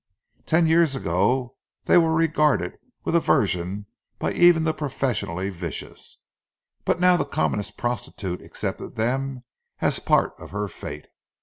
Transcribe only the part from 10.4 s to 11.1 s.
her fate.